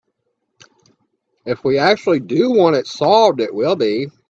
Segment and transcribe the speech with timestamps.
[1.45, 4.09] If we actually do want it solved, it will be.